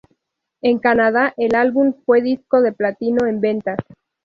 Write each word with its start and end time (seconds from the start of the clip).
En 0.63 0.79
Canadá 0.79 1.31
el 1.37 1.53
álbum 1.53 1.93
fue 2.07 2.23
disco 2.23 2.63
de 2.63 2.71
Platino 2.71 3.27
en 3.27 3.39
ventas. 3.39 3.77